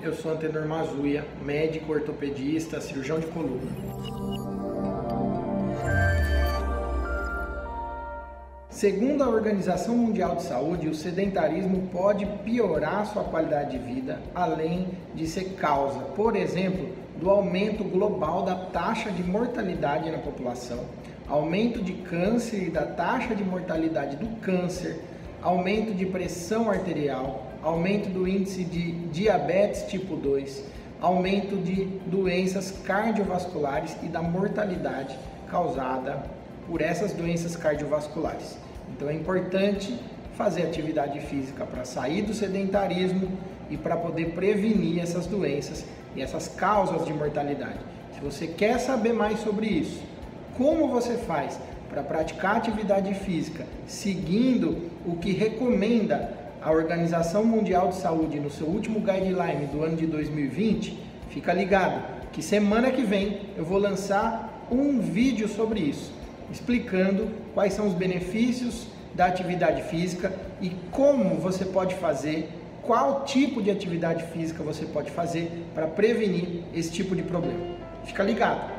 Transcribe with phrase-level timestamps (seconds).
[0.00, 3.72] Eu sou Antenor Mazuia, médico ortopedista, cirurgião de coluna.
[8.70, 14.86] Segundo a Organização Mundial de Saúde, o sedentarismo pode piorar sua qualidade de vida, além
[15.16, 20.84] de ser causa, por exemplo, do aumento global da taxa de mortalidade na população,
[21.26, 25.00] aumento de câncer e da taxa de mortalidade do câncer,
[25.42, 30.64] aumento de pressão arterial, aumento do índice de diabetes tipo 2,
[31.00, 35.16] aumento de doenças cardiovasculares e da mortalidade
[35.48, 36.22] causada
[36.66, 38.58] por essas doenças cardiovasculares.
[38.90, 39.98] Então é importante
[40.36, 43.28] fazer atividade física para sair do sedentarismo
[43.70, 47.78] e para poder prevenir essas doenças e essas causas de mortalidade.
[48.14, 50.02] Se você quer saber mais sobre isso,
[50.58, 51.58] como você faz
[51.88, 58.66] para praticar atividade física seguindo o que recomenda a Organização Mundial de Saúde no seu
[58.66, 60.98] último guideline do ano de 2020,
[61.30, 66.12] fica ligado que semana que vem eu vou lançar um vídeo sobre isso,
[66.50, 72.50] explicando quais são os benefícios da atividade física e como você pode fazer,
[72.82, 77.76] qual tipo de atividade física você pode fazer para prevenir esse tipo de problema.
[78.04, 78.77] Fica ligado!